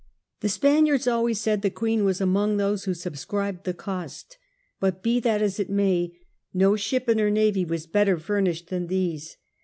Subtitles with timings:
[0.39, 4.37] The Spaniards always said the Queen was among those who subscribed the cost^
[4.79, 6.17] but be that as it may,
[6.55, 9.37] no ship in her navy was better furnished than these.